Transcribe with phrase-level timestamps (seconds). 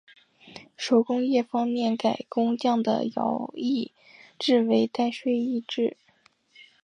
[0.77, 3.93] 手工业方面改工匠的徭役
[4.39, 5.95] 制为代税役制。